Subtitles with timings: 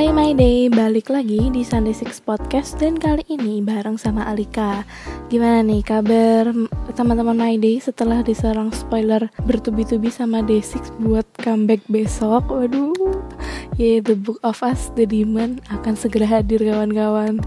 [0.00, 4.80] Hai My Day, balik lagi di Sunday Six Podcast dan kali ini bareng sama Alika.
[5.28, 6.56] Gimana nih kabar
[6.96, 12.48] teman-teman My Day setelah diserang spoiler bertubi-tubi sama Day6 buat comeback besok?
[12.48, 12.96] Waduh,
[13.76, 17.44] yeah, The Book of Us, The Demon akan segera hadir kawan-kawan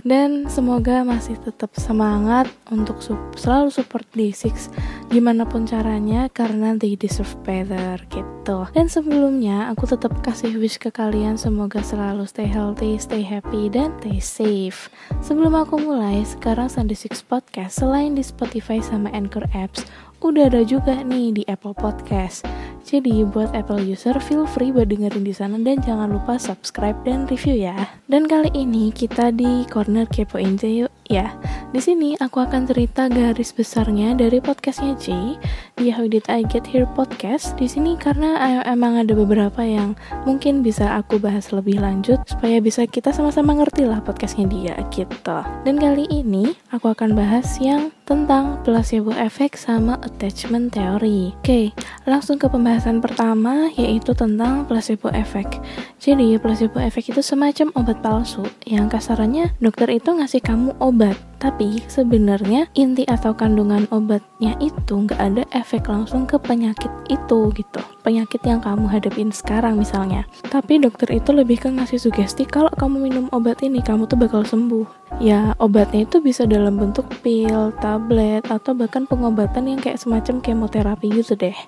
[0.00, 4.72] dan semoga masih tetap semangat untuk su selalu support Day6
[5.12, 8.64] gimana pun caranya karena they deserve better gitu.
[8.72, 13.92] Dan sebelumnya aku tetap kasih wish ke kalian semoga selalu stay healthy, stay happy, dan
[14.00, 14.88] stay safe.
[15.20, 17.84] Sebelum aku mulai sekarang Sunday Six Podcast.
[17.84, 19.84] Selain di Spotify sama Anchor Apps
[20.22, 22.46] udah ada juga nih di Apple Podcast.
[22.82, 27.24] Jadi buat Apple user feel free buat dengerin di sana dan jangan lupa subscribe dan
[27.30, 27.88] review ya.
[28.10, 31.32] Dan kali ini kita di corner kepoin yuk ya.
[31.72, 35.38] Di sini aku akan cerita garis besarnya dari podcastnya J
[35.80, 37.56] di How Did I Get Here podcast.
[37.56, 39.96] Di sini karena emang ada beberapa yang
[40.28, 45.40] mungkin bisa aku bahas lebih lanjut supaya bisa kita sama-sama ngerti lah podcastnya dia gitu.
[45.64, 51.32] Dan kali ini aku akan bahas yang tentang placebo effect sama attachment theory.
[51.40, 51.72] Oke,
[52.04, 55.56] langsung ke pembahasan pertama yaitu tentang placebo effect.
[55.96, 61.82] Jadi placebo effect itu semacam obat palsu yang kasarannya dokter itu ngasih kamu obat tapi
[61.90, 67.82] sebenarnya inti atau kandungan obatnya itu nggak ada efek langsung ke penyakit itu gitu.
[68.06, 70.22] Penyakit yang kamu hadapin sekarang misalnya.
[70.46, 74.46] Tapi dokter itu lebih ke ngasih sugesti kalau kamu minum obat ini kamu tuh bakal
[74.46, 75.18] sembuh.
[75.18, 81.10] Ya obatnya itu bisa dalam bentuk pil, tablet, atau bahkan pengobatan yang kayak semacam kemoterapi
[81.10, 81.58] gitu deh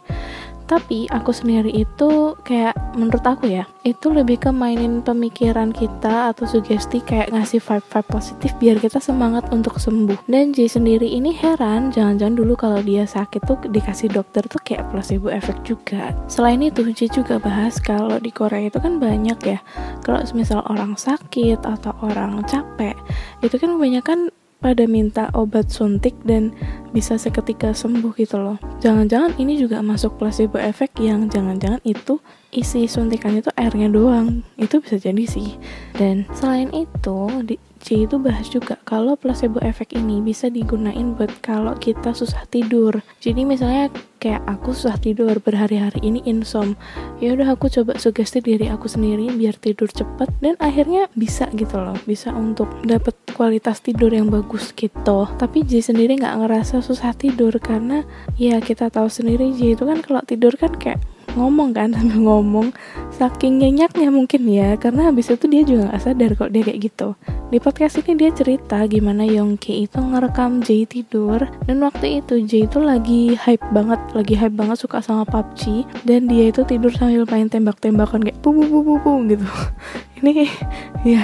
[0.65, 6.49] tapi aku sendiri itu kayak menurut aku ya itu lebih ke mainin pemikiran kita atau
[6.49, 10.25] sugesti kayak ngasih vibe-vibe positif biar kita semangat untuk sembuh.
[10.25, 14.89] Dan J sendiri ini heran jangan-jangan dulu kalau dia sakit tuh dikasih dokter tuh kayak
[14.89, 16.17] placebo effect juga.
[16.33, 19.61] Selain itu J juga bahas kalau di Korea itu kan banyak ya.
[20.01, 22.97] Kalau misal orang sakit atau orang capek
[23.45, 24.33] itu kan kebanyakan
[24.65, 26.57] pada minta obat suntik dan
[26.97, 28.57] bisa seketika sembuh gitu loh.
[28.81, 32.17] Jangan-jangan ini juga masuk placebo effect yang jangan-jangan itu
[32.49, 34.41] isi suntikan itu airnya doang.
[34.57, 35.61] Itu bisa jadi sih.
[35.93, 41.29] Dan selain itu di C itu bahas juga kalau placebo effect ini bisa digunain buat
[41.45, 43.05] kalau kita susah tidur.
[43.21, 43.93] Jadi misalnya
[44.25, 46.81] kayak aku susah tidur berhari-hari ini insom.
[47.21, 51.77] Ya udah aku coba sugesti diri aku sendiri biar tidur cepet dan akhirnya bisa gitu
[51.77, 52.01] loh.
[52.09, 55.29] Bisa untuk dapet kualitas tidur yang bagus gitu.
[55.37, 58.01] Tapi J sendiri nggak ngerasa susah tidur karena
[58.41, 62.69] ya kita tahu sendiri J itu kan kalau tidur kan kayak ngomong kan sambil ngomong.
[63.15, 67.09] Saking nyenyaknya mungkin ya karena habis itu dia juga nggak sadar kok dia kayak gitu.
[67.55, 71.47] Di podcast ini dia cerita gimana Yongki itu ngerekam Jay tidur.
[71.69, 76.27] Dan waktu itu Jay itu lagi hype banget lagi hype banget suka sama PUBG dan
[76.27, 79.47] dia itu tidur sambil main tembak-tembakan kayak bu bu bu, bu gitu.
[80.19, 80.51] Ini
[81.15, 81.23] ya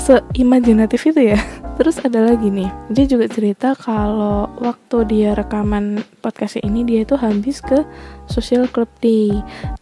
[0.00, 1.38] seimajinatif itu ya.
[1.76, 7.20] Terus ada lagi nih dia juga cerita kalau waktu dia rekaman podcast ini dia itu
[7.20, 7.84] habis ke
[8.32, 9.28] social club day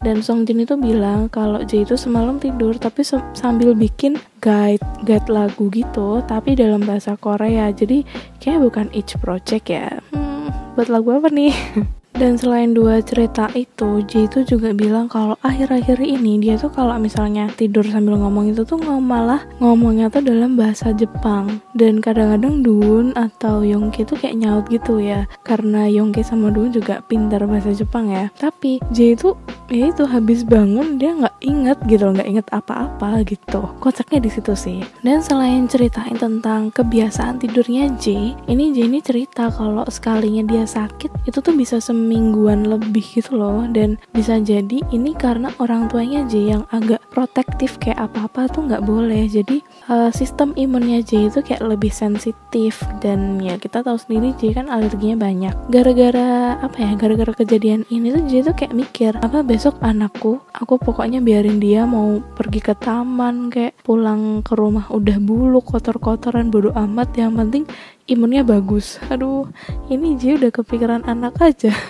[0.02, 3.06] dan Song Jin itu bilang kalau Jay itu semalam tidur tapi
[3.38, 7.70] sambil bikin guide guide lagu gitu tapi dalam bahasa Korea.
[7.70, 8.02] Jadi
[8.42, 10.02] kayak bukan each project ya.
[10.10, 11.54] Hmm, buat lagu apa nih
[12.14, 16.94] Dan selain dua cerita itu, J itu juga bilang kalau akhir-akhir ini dia tuh kalau
[16.94, 21.58] misalnya tidur sambil ngomong itu tuh malah ngomongnya tuh dalam bahasa Jepang.
[21.74, 25.26] Dan kadang-kadang Dun atau Yongki tuh kayak nyaut gitu ya.
[25.42, 28.30] Karena Yongki sama Dun juga pintar bahasa Jepang ya.
[28.38, 29.34] Tapi J itu
[29.66, 33.66] ya itu habis bangun dia nggak inget gitu nggak inget apa-apa gitu.
[33.82, 34.86] Kocaknya di situ sih.
[35.02, 41.26] Dan selain ceritain tentang kebiasaan tidurnya J, ini J ini cerita kalau sekalinya dia sakit
[41.26, 43.64] itu tuh bisa sem semingguan lebih gitu loh.
[43.64, 48.84] Dan bisa jadi ini karena orang tuanya J yang agak protektif kayak apa-apa tuh nggak
[48.84, 49.24] boleh.
[49.24, 52.84] Jadi uh, sistem imunnya J itu kayak lebih sensitif.
[53.00, 55.54] Dan ya kita tahu sendiri J kan alerginya banyak.
[55.72, 60.76] Gara-gara apa ya gara-gara kejadian ini tuh J tuh kayak mikir apa besok anakku aku
[60.76, 66.74] pokoknya biarin dia mau pergi ke taman kayak pulang ke rumah udah bulu kotor-kotoran bodo
[66.76, 67.16] amat.
[67.16, 67.64] Yang penting
[68.06, 69.00] imunnya bagus.
[69.08, 69.48] Aduh
[69.92, 71.72] ini J udah kepikiran anak aja.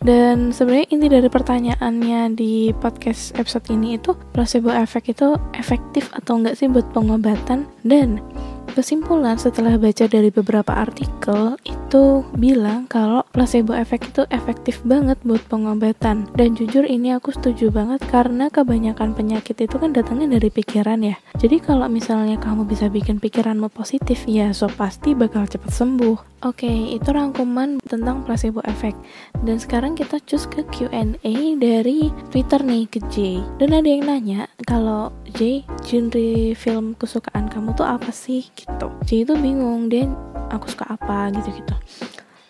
[0.00, 6.40] Dan sebenarnya inti dari pertanyaannya di podcast episode ini itu placebo effect itu efektif atau
[6.40, 7.68] enggak sih buat pengobatan?
[7.84, 8.24] Dan
[8.70, 11.58] Kesimpulan setelah baca dari beberapa artikel
[11.90, 16.30] itu bilang kalau placebo effect itu efektif banget buat pengobatan.
[16.38, 21.18] Dan jujur ini aku setuju banget karena kebanyakan penyakit itu kan datangnya dari pikiran ya.
[21.42, 26.30] Jadi kalau misalnya kamu bisa bikin pikiranmu positif ya so pasti bakal cepat sembuh.
[26.46, 28.96] Oke, okay, itu rangkuman tentang placebo effect.
[29.42, 33.42] Dan sekarang kita cus ke Q&A dari Twitter nih ke J.
[33.58, 38.88] Dan ada yang nanya kalau J, genre film kesukaan kamu tuh apa sih gitu.
[39.04, 40.08] J itu bingung dia
[40.50, 41.79] aku suka apa gitu-gitu.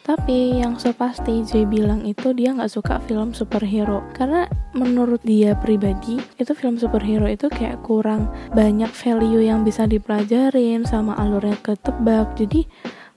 [0.00, 5.52] Tapi yang so pasti J bilang itu dia nggak suka film superhero karena menurut dia
[5.54, 12.32] pribadi itu film superhero itu kayak kurang banyak value yang bisa dipelajarin sama alurnya ketebak.
[12.34, 12.64] Jadi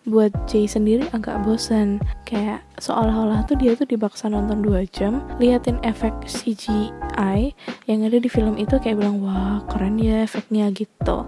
[0.03, 5.77] buat Jay sendiri agak bosan kayak seolah-olah tuh dia tuh dibaksa nonton 2 jam liatin
[5.85, 7.53] efek CGI
[7.85, 11.27] yang ada di film itu kayak bilang wah keren ya efeknya gitu.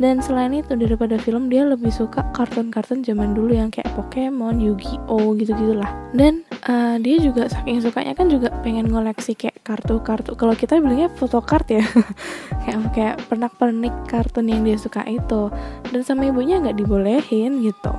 [0.00, 5.36] Dan selain itu daripada film dia lebih suka kartun-kartun zaman dulu yang kayak Pokemon, Yu-Gi-Oh
[5.36, 10.34] gitu gitulah dan uh, dia juga saking sukanya kan juga pengen ngoleksi kayak kartu-kartu.
[10.34, 11.84] Kalau kita bilangnya photocard ya
[12.66, 15.52] kayak kayak pernak-pernik kartun yang dia suka itu.
[15.94, 17.94] Dan sama ibunya nggak dibolehin gitu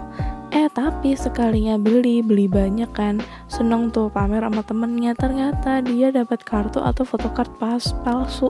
[0.72, 3.20] tapi sekalinya beli, beli banyak kan.
[3.52, 8.48] Seneng tuh pamer sama temennya Ternyata dia dapat kartu atau photocard pas palsu.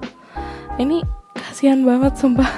[0.77, 1.01] Ini
[1.33, 2.49] kasihan banget sumpah.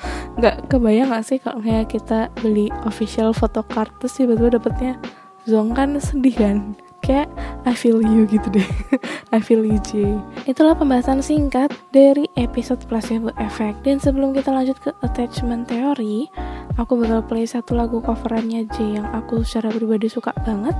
[0.42, 4.96] Gak kebayang gak sih kalau kayak kita beli official photocard Terus tiba-tiba dapetnya?
[5.44, 6.72] Zong kan sedih kan?
[7.02, 7.28] Kayak
[7.66, 8.68] I feel you gitu deh.
[9.34, 10.22] I feel you J.
[10.46, 13.82] Itulah pembahasan singkat dari episode placebo effect.
[13.82, 16.30] Dan sebelum kita lanjut ke attachment theory
[16.78, 20.76] aku bakal play satu lagu coverannya J yang aku secara pribadi suka banget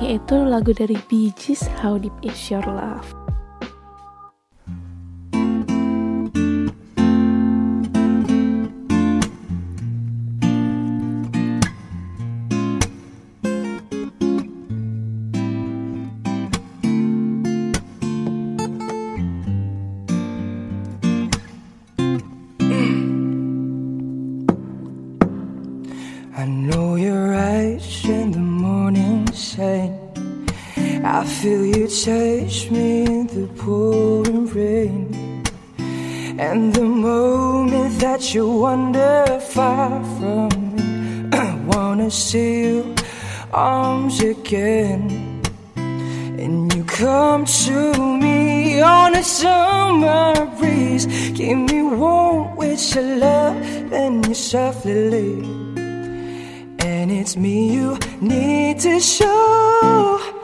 [0.00, 3.19] yaitu lagu dari Bee Gees How Deep Is Your Love
[32.40, 35.42] touch me the pouring rain.
[36.38, 42.94] And the moment that you wander far from me, I wanna see you
[43.52, 45.42] arms again.
[45.76, 47.78] And you come to
[48.18, 51.06] me on a summer breeze,
[51.36, 53.56] keep me warm with your love,
[53.92, 55.78] and you softly leave.
[56.80, 60.39] And it's me you need to show.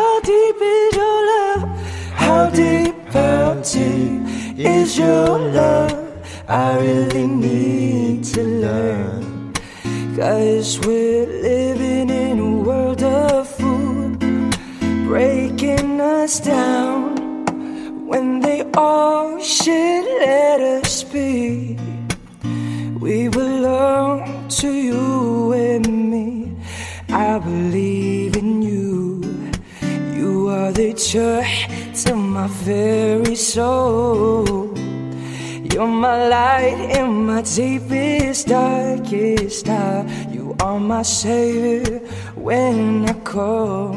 [0.00, 1.62] How deep is your love?
[2.22, 4.22] How deep, how deep
[4.56, 5.92] is your love?
[6.48, 9.52] I really need to learn.
[10.16, 14.18] Cause we're living in a world of food,
[15.06, 17.02] breaking us down.
[18.10, 21.76] When they all should let us be,
[22.98, 25.09] we belong to you
[31.08, 34.44] to my very soul.
[35.72, 40.06] You're my light in my deepest, darkest hour.
[40.30, 42.00] You are my savior
[42.36, 43.94] when I call.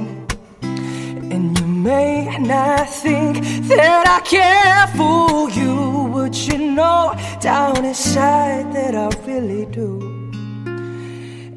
[0.61, 8.73] And you may not think that I care for you, but you know down inside
[8.73, 9.99] that I really do.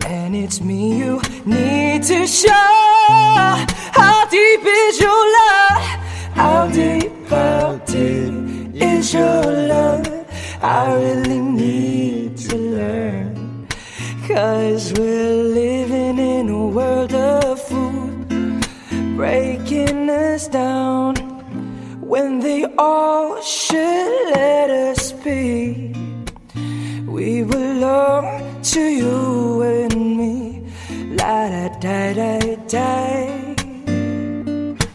[0.07, 3.67] And it's me you need to show.
[9.21, 10.07] Your love?
[10.63, 13.67] I really need to learn.
[14.29, 18.29] Cause we're living in a world of food,
[19.17, 21.15] breaking us down
[22.01, 25.93] when they all should let us be.
[27.07, 30.67] We belong to you and me.
[31.19, 33.57] La da da da da.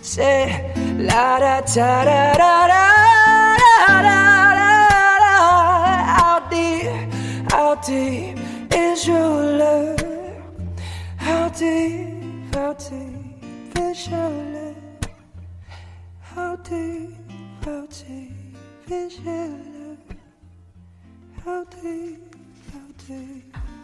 [0.01, 2.90] Say la da da da da da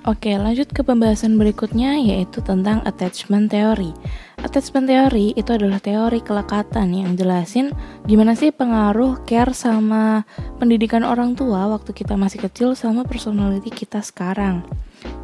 [0.08, 3.92] Oke, lanjut ke pembahasan berikutnya yaitu tentang attachment theory.
[4.40, 7.76] attachment theory itu adalah teori kelekatan yang jelasin
[8.08, 10.24] gimana sih pengaruh care sama
[10.64, 14.64] pendidikan orang tua waktu kita masih kecil sama personality kita sekarang.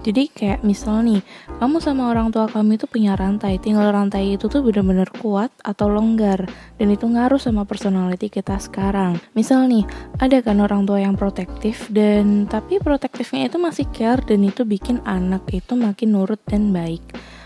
[0.03, 1.23] Jadi kayak misal nih,
[1.63, 5.87] kamu sama orang tua kamu itu punya rantai, tinggal rantai itu tuh bener-bener kuat atau
[5.87, 6.43] longgar,
[6.75, 9.15] dan itu ngaruh sama personality kita sekarang.
[9.31, 9.87] Misal nih,
[10.19, 14.99] ada kan orang tua yang protektif, dan tapi protektifnya itu masih care, dan itu bikin
[15.07, 17.01] anak itu makin nurut dan baik.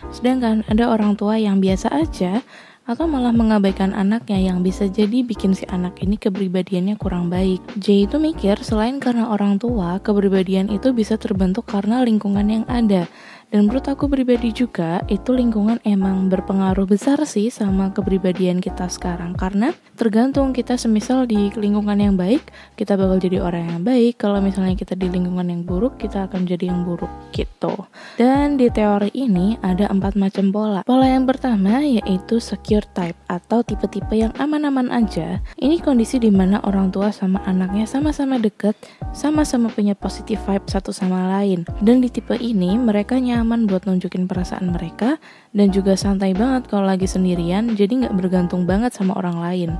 [0.10, 2.42] Sedangkan ada orang tua yang biasa aja,
[2.88, 7.60] atau malah mengabaikan anaknya yang bisa jadi bikin si anak ini kepribadiannya kurang baik.
[7.76, 13.06] J itu mikir selain karena orang tua, kepribadian itu bisa terbentuk karena lingkungan yang ada.
[13.48, 19.40] Dan menurut aku pribadi juga, itu lingkungan emang berpengaruh besar sih sama kepribadian kita sekarang.
[19.40, 22.44] Karena tergantung kita semisal di lingkungan yang baik,
[22.76, 24.20] kita bakal jadi orang yang baik.
[24.20, 27.88] Kalau misalnya kita di lingkungan yang buruk, kita akan jadi yang buruk gitu.
[28.20, 30.84] Dan di teori ini ada empat macam pola.
[30.84, 35.40] Pola yang pertama yaitu secure type atau tipe-tipe yang aman-aman aja.
[35.56, 38.76] Ini kondisi di mana orang tua sama anaknya sama-sama deket,
[39.16, 41.64] sama-sama punya positive vibe satu sama lain.
[41.80, 45.22] Dan di tipe ini mereka nyaman buat nunjukin perasaan mereka
[45.54, 49.72] dan juga santai banget kalau lagi sendirian jadi nggak bergantung banget sama orang lain.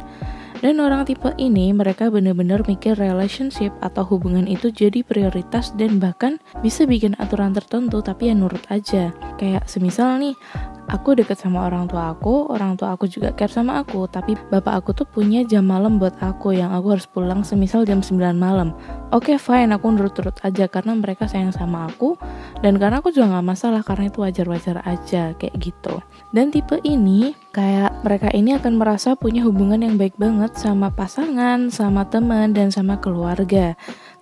[0.58, 6.42] Dan orang tipe ini mereka bener-bener mikir relationship atau hubungan itu jadi prioritas dan bahkan
[6.66, 9.14] bisa bikin aturan tertentu tapi ya nurut aja.
[9.38, 10.34] Kayak semisal nih,
[10.88, 14.84] aku deket sama orang tua aku, orang tua aku juga care sama aku, tapi bapak
[14.84, 18.72] aku tuh punya jam malam buat aku yang aku harus pulang semisal jam 9 malam.
[19.12, 22.16] Oke okay, fine, aku nurut-nurut aja karena mereka sayang sama aku
[22.64, 26.00] dan karena aku juga gak masalah karena itu wajar-wajar aja kayak gitu.
[26.32, 31.72] Dan tipe ini kayak mereka ini akan merasa punya hubungan yang baik banget sama pasangan,
[31.72, 33.76] sama teman, dan sama keluarga.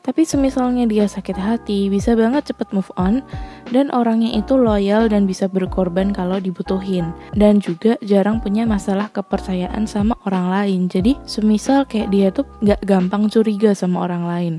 [0.06, 3.26] Tapi semisalnya dia sakit hati, bisa banget cepet move on,
[3.74, 7.10] dan orangnya itu loyal dan bisa berkorban kalau dibutuhin.
[7.34, 10.82] Dan juga jarang punya masalah kepercayaan sama orang lain.
[10.94, 14.56] Jadi semisal kayak dia tuh gak gampang curiga sama orang lain.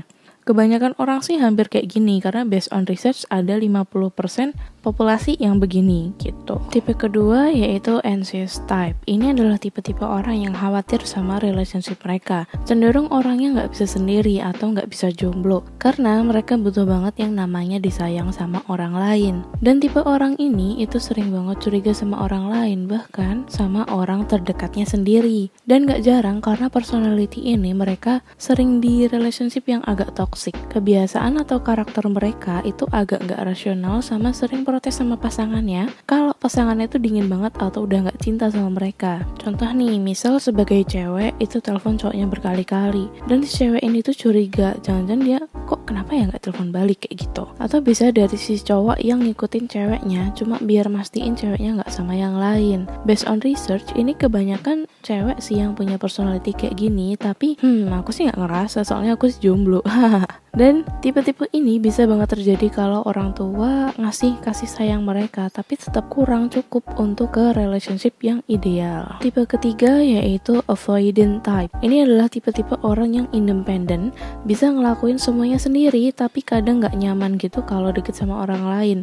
[0.47, 6.15] Kebanyakan orang sih hampir kayak gini karena based on research ada 50% populasi yang begini
[6.23, 6.63] gitu.
[6.71, 8.95] Tipe kedua yaitu anxious type.
[9.03, 12.47] Ini adalah tipe-tipe orang yang khawatir sama relationship mereka.
[12.63, 17.83] Cenderung orangnya nggak bisa sendiri atau nggak bisa jomblo karena mereka butuh banget yang namanya
[17.83, 19.43] disayang sama orang lain.
[19.59, 24.87] Dan tipe orang ini itu sering banget curiga sama orang lain bahkan sama orang terdekatnya
[24.87, 25.51] sendiri.
[25.67, 30.53] Dan nggak jarang karena personality ini mereka sering di relationship yang agak toxic toksik.
[30.69, 36.85] Kebiasaan atau karakter mereka itu agak gak rasional sama sering protes sama pasangannya kalau pasangannya
[36.85, 39.25] itu dingin banget atau udah gak cinta sama mereka.
[39.41, 44.77] Contoh nih, misal sebagai cewek itu telepon cowoknya berkali-kali dan si cewek ini tuh curiga,
[44.85, 45.41] jangan-jangan dia
[45.87, 47.47] kenapa ya gak telepon balik kayak gitu.
[47.57, 52.35] Atau bisa dari si cowok yang ngikutin ceweknya cuma biar mastiin ceweknya gak sama yang
[52.35, 52.85] lain.
[53.07, 58.11] Based on research, ini kebanyakan cewek sih yang punya personality kayak gini, tapi hmm aku
[58.11, 59.79] sih gak ngerasa soalnya aku jomblo.
[60.57, 66.09] Dan tipe-tipe ini bisa banget terjadi kalau orang tua ngasih kasih sayang mereka tapi tetap
[66.09, 69.21] kurang cukup untuk ke relationship yang ideal.
[69.21, 71.69] Tipe ketiga yaitu avoidant type.
[71.85, 74.09] Ini adalah tipe-tipe orang yang independen,
[74.49, 78.99] bisa ngelakuin semuanya sendiri tapi kadang nggak nyaman gitu kalau deket sama orang lain.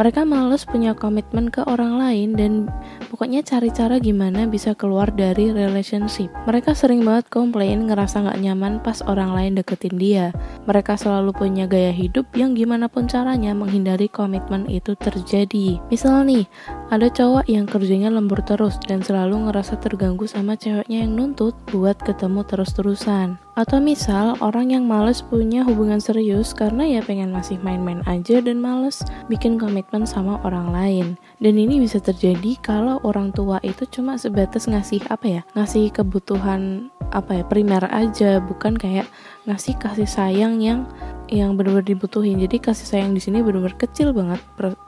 [0.00, 2.72] Mereka males punya komitmen ke orang lain dan
[3.12, 6.32] pokoknya cari cara gimana bisa keluar dari relationship.
[6.48, 10.32] Mereka sering banget komplain ngerasa nggak nyaman pas orang lain deketin dia.
[10.64, 15.78] Mereka selalu punya gaya hidup yang gimana pun caranya menghindari komitmen itu terjadi.
[15.90, 16.46] Misal nih,
[16.90, 21.98] ada cowok yang kerjanya lembur terus dan selalu ngerasa terganggu sama ceweknya yang nuntut buat
[22.00, 23.38] ketemu terus-terusan.
[23.54, 28.58] Atau misal orang yang males punya hubungan serius karena ya pengen masih main-main aja dan
[28.58, 31.06] males bikin komitmen sama orang lain.
[31.44, 36.88] Dan ini bisa terjadi kalau orang tua itu cuma sebatas ngasih apa ya, ngasih kebutuhan
[37.12, 39.04] apa ya primer aja, bukan kayak
[39.44, 40.88] ngasih kasih sayang yang
[41.28, 42.40] yang benar-benar dibutuhin.
[42.40, 44.40] Jadi kasih sayang di sini benar-benar kecil banget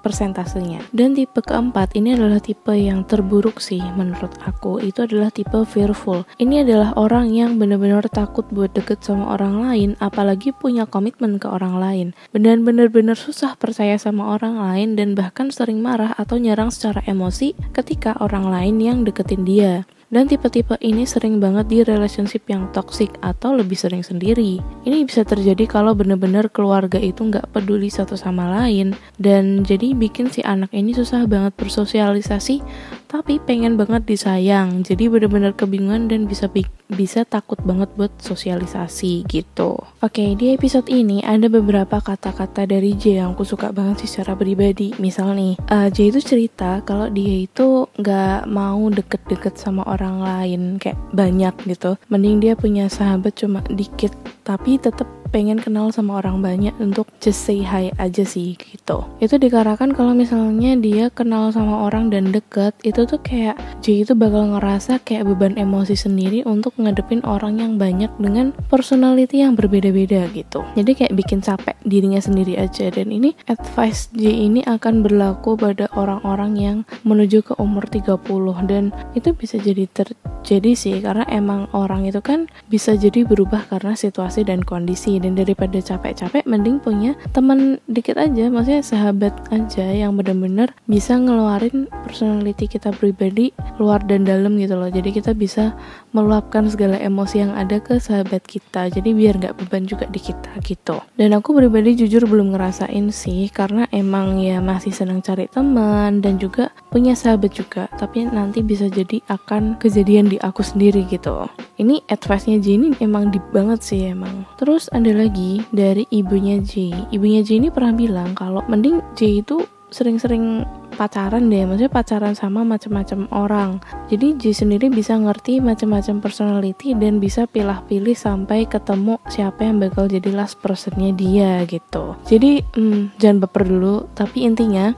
[0.03, 0.85] persentasenya.
[0.93, 4.79] Dan tipe keempat ini adalah tipe yang terburuk sih menurut aku.
[4.83, 6.29] Itu adalah tipe fearful.
[6.37, 11.49] Ini adalah orang yang benar-benar takut buat deket sama orang lain, apalagi punya komitmen ke
[11.49, 12.07] orang lain.
[12.31, 17.57] Benar-benar benar susah percaya sama orang lain dan bahkan sering marah atau nyerang secara emosi
[17.73, 19.89] ketika orang lain yang deketin dia.
[20.07, 24.63] Dan tipe-tipe ini sering banget di relationship yang toxic atau lebih sering sendiri.
[24.87, 30.31] Ini bisa terjadi kalau bener-bener keluarga itu nggak peduli satu sama lain dan jadi bikin
[30.31, 32.63] si anak ini susah banget bersosialisasi
[33.07, 34.83] tapi pengen banget disayang.
[34.83, 36.51] Jadi bener-bener kebingungan dan bisa
[36.87, 39.79] bisa takut banget buat sosialisasi gitu.
[40.03, 44.39] Oke di episode ini ada beberapa kata-kata dari J yang aku suka banget sih secara
[44.39, 44.95] pribadi.
[44.99, 50.63] Misal nih uh, J itu cerita kalau dia itu nggak mau deket-deket sama orang lain
[50.79, 51.99] kayak banyak gitu.
[52.11, 54.15] Mending dia punya sahabat cuma dikit
[54.47, 59.05] tapi tetap pengen kenal sama orang banyak untuk just say hi aja sih gitu.
[59.19, 64.13] Itu dikarenakan kalau misalnya dia kenal sama orang dan deket itu tuh kayak J itu
[64.13, 70.29] bakal ngerasa kayak beban emosi sendiri untuk ngadepin orang yang banyak dengan personality yang berbeda-beda
[70.35, 70.67] gitu.
[70.75, 72.91] Jadi kayak bikin capek dirinya sendiri aja.
[72.91, 78.19] Dan ini advice J ini akan berlaku pada orang-orang yang menuju ke umur 30
[78.67, 83.95] dan itu bisa jadi terjadi sih karena emang orang itu kan bisa jadi berubah karena
[83.95, 85.19] situasi dan kondisi.
[85.23, 91.87] Dan daripada capek-capek mending punya teman dikit aja maksudnya sahabat aja yang bener-bener bisa ngeluarin
[92.05, 94.91] personality kita pribadi luar dan dalam gitu loh.
[94.91, 95.75] Jadi kita bisa
[96.13, 98.89] meluapkan segala emosi yang ada ke sahabat kita.
[98.91, 101.01] Jadi biar nggak beban juga di kita gitu.
[101.15, 106.37] Dan aku pribadi jujur belum ngerasain sih karena emang ya masih senang cari teman dan
[106.37, 107.89] juga punya sahabat juga.
[107.97, 111.47] Tapi nanti bisa jadi akan kejadian di aku sendiri gitu.
[111.77, 114.49] Ini advice-nya Jenny emang deep banget sih emang.
[114.57, 116.93] Terus ada lagi dari ibunya J.
[117.13, 120.67] Ibunya J ini pernah bilang kalau mending J itu sering-sering
[120.97, 123.71] pacaran deh, maksudnya pacaran sama macam-macam orang.
[124.11, 130.11] Jadi J sendiri bisa ngerti macam-macam personality dan bisa pilih-pilih sampai ketemu siapa yang bakal
[130.11, 132.19] jadi last personnya dia gitu.
[132.27, 134.97] Jadi hmm, jangan baper dulu, tapi intinya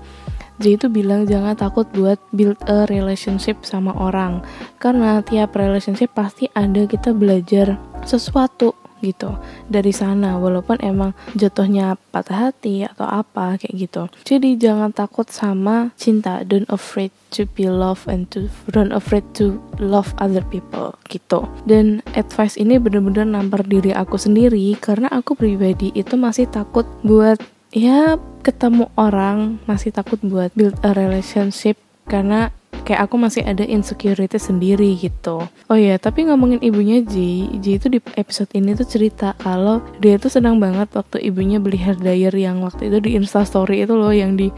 [0.59, 4.43] J itu bilang jangan takut buat build a relationship sama orang
[4.83, 9.35] karena tiap relationship pasti ada kita belajar sesuatu gitu
[9.67, 10.37] dari sana.
[10.39, 14.03] Walaupun emang jatuhnya patah hati atau apa kayak gitu.
[14.25, 16.43] Jadi jangan takut sama cinta.
[16.45, 21.45] Don't afraid to be loved and to don't afraid to love other people gitu.
[21.69, 27.41] Dan advice ini bener-bener nampar diri aku sendiri karena aku pribadi itu masih takut buat
[27.73, 31.77] ya ketemu orang masih takut buat build a relationship.
[32.09, 32.49] Karena
[32.85, 35.47] kayak aku masih ada insecurity sendiri gitu.
[35.69, 37.59] Oh ya tapi ngomongin ibunya Ji.
[37.59, 41.79] Ji itu di episode ini tuh cerita kalau dia tuh senang banget waktu ibunya beli
[41.79, 44.51] hair dryer yang waktu itu di instastory itu loh yang di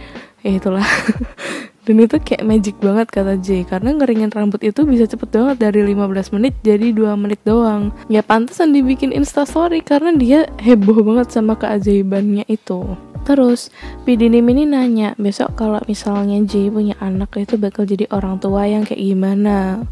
[0.44, 0.84] eh itulah.
[1.80, 5.80] Dan itu kayak magic banget kata J karena ngeringin rambut itu bisa cepet banget dari
[5.82, 7.90] 15 menit jadi 2 menit doang.
[8.06, 13.70] Ya pantesan dibikin instastory karena dia heboh banget sama keajaibannya itu Terus,
[14.02, 18.82] Pidinim ini nanya, besok kalau misalnya J punya anak itu bakal jadi orang tua yang
[18.82, 19.86] kayak gimana?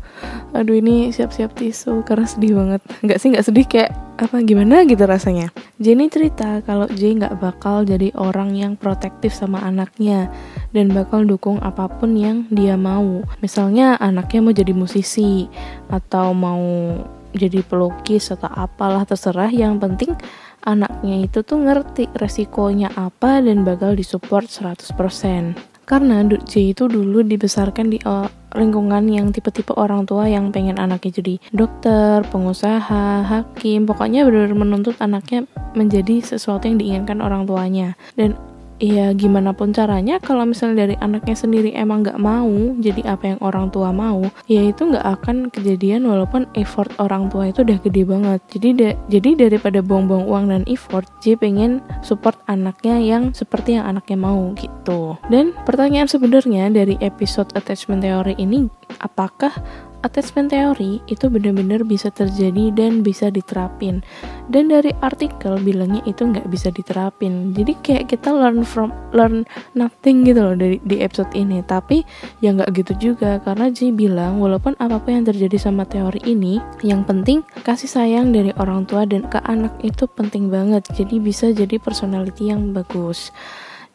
[0.58, 2.82] Aduh ini siap-siap tisu karena sedih banget.
[2.98, 5.54] Nggak sih nggak sedih kayak apa gimana gitu rasanya.
[5.78, 10.34] J ini cerita kalau J nggak bakal jadi orang yang protektif sama anaknya
[10.74, 13.22] dan bakal dukung apa pun yang dia mau.
[13.38, 15.46] Misalnya anaknya mau jadi musisi
[15.86, 16.58] atau mau
[17.38, 20.16] jadi pelukis atau apalah terserah yang penting
[20.68, 25.78] anaknya itu tuh ngerti resikonya apa dan bakal disupport 100%.
[25.88, 31.24] Karena J itu dulu dibesarkan di uh, lingkungan yang tipe-tipe orang tua yang pengen anaknya
[31.24, 37.96] jadi dokter, pengusaha, hakim, pokoknya benar-benar menuntut anaknya menjadi sesuatu yang diinginkan orang tuanya.
[38.20, 38.36] Dan
[38.78, 43.38] ya gimana pun caranya kalau misalnya dari anaknya sendiri emang nggak mau jadi apa yang
[43.42, 48.02] orang tua mau ya itu nggak akan kejadian walaupun effort orang tua itu udah gede
[48.06, 48.40] banget.
[48.48, 53.86] Jadi da jadi daripada buang-buang uang dan effort J pengen support anaknya yang seperti yang
[53.86, 55.18] anaknya mau gitu.
[55.28, 58.70] Dan pertanyaan sebenarnya dari episode attachment theory ini
[59.02, 59.52] apakah
[60.06, 64.00] attachment theory itu benar-benar bisa terjadi dan bisa diterapin.
[64.48, 67.52] Dan dari artikel bilangnya itu nggak bisa diterapin.
[67.52, 71.60] Jadi kayak kita learn from learn nothing gitu loh dari di episode ini.
[71.64, 72.02] Tapi
[72.40, 76.62] ya nggak gitu juga karena Ji bilang walaupun apa pun yang terjadi sama teori ini
[76.86, 80.86] yang penting kasih sayang dari orang tua dan ke anak itu penting banget.
[80.94, 83.34] Jadi bisa jadi personality yang bagus.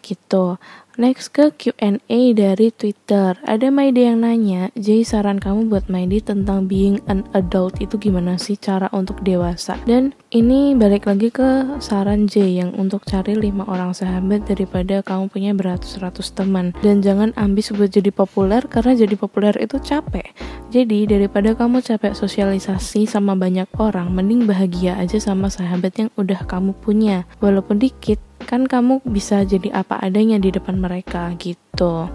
[0.04, 0.60] Gitu
[0.94, 3.34] Next ke Q&A dari Twitter.
[3.42, 8.38] Ada Maide yang nanya, Jay saran kamu buat Maide tentang being an adult itu gimana
[8.38, 9.82] sih cara untuk dewasa?
[9.90, 15.34] Dan ini balik lagi ke saran Jay yang untuk cari lima orang sahabat daripada kamu
[15.34, 16.78] punya beratus-ratus teman.
[16.86, 20.30] Dan jangan ambis buat jadi populer karena jadi populer itu capek.
[20.70, 26.46] Jadi daripada kamu capek sosialisasi sama banyak orang, mending bahagia aja sama sahabat yang udah
[26.46, 27.26] kamu punya.
[27.42, 32.12] Walaupun dikit, kan kamu bisa jadi apa adanya di depan mereka gitu.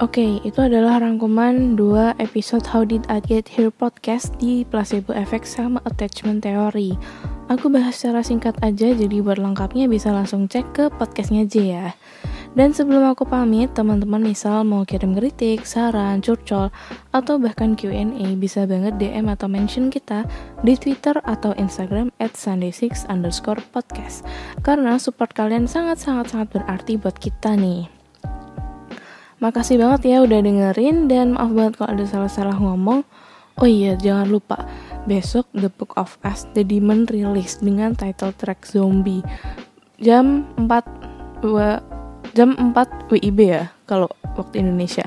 [0.00, 5.12] Oke, okay, itu adalah rangkuman dua episode How Did I Get Here podcast di Placebo
[5.12, 6.96] Effect sama Attachment Theory.
[7.52, 11.86] Aku bahas secara singkat aja, jadi buat lengkapnya bisa langsung cek ke podcastnya aja ya.
[12.50, 16.74] Dan sebelum aku pamit, teman-teman misal mau kirim kritik, saran, curcol,
[17.14, 20.26] atau bahkan Q&A bisa banget DM atau mention kita
[20.66, 24.26] di Twitter atau Instagram at sunday6 underscore podcast.
[24.66, 27.86] Karena support kalian sangat-sangat-sangat berarti buat kita nih.
[29.38, 33.06] Makasih banget ya udah dengerin dan maaf banget kalau ada salah-salah ngomong.
[33.62, 34.66] Oh iya, jangan lupa
[35.08, 39.24] besok The Book of Us The Demon rilis dengan title track Zombie
[40.00, 41.99] jam 4 2
[42.32, 45.06] jam 4 WIB ya kalau waktu Indonesia.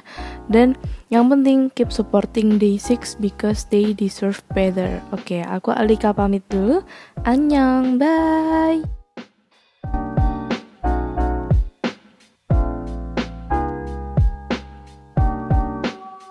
[0.52, 0.76] Dan
[1.08, 5.00] yang penting keep supporting Day6 because they deserve better.
[5.16, 6.84] Oke, aku Alika pamit dulu.
[7.24, 8.84] Annyeong, bye.